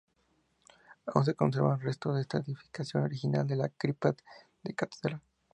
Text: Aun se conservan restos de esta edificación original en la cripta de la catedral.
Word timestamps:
Aun 1.05 1.23
se 1.25 1.35
conservan 1.35 1.79
restos 1.79 2.15
de 2.15 2.21
esta 2.21 2.39
edificación 2.39 3.03
original 3.03 3.51
en 3.51 3.59
la 3.59 3.69
cripta 3.69 4.13
de 4.13 4.17
la 4.63 4.73
catedral. 4.73 5.21